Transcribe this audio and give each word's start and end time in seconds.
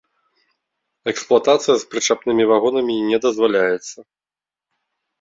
Эксплуатацыя 1.13 1.75
з 1.83 1.87
прычапнымі 1.93 2.43
вагонамі 2.55 2.93
не 3.13 3.17
дазваляецца. 3.29 3.97